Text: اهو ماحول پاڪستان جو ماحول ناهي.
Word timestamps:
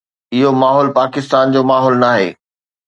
اهو 0.35 0.49
ماحول 0.61 0.87
پاڪستان 0.99 1.45
جو 1.55 1.61
ماحول 1.71 1.95
ناهي. 2.07 2.29